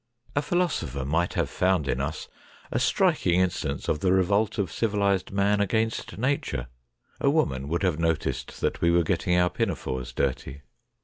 A 0.35 0.41
philosopher 0.41 1.05
might 1.05 1.35
have 1.35 1.47
found 1.47 1.87
in 1.87 2.01
us 2.01 2.27
a 2.71 2.79
striking 2.79 3.39
instance 3.39 3.87
of 3.87 3.99
the 3.99 4.11
revolt 4.11 4.57
of 4.57 4.71
civilised 4.71 5.29
man 5.31 5.61
against 5.61 6.17
Nature; 6.17 6.69
a 7.19 7.29
woman 7.29 7.67
would 7.67 7.83
have 7.83 7.99
noticed 7.99 8.61
that 8.61 8.81
we 8.81 8.89
were 8.89 9.03
getting 9.03 9.37
our 9.37 9.51
pinafores 9.51 10.11
dirty. 10.11 10.63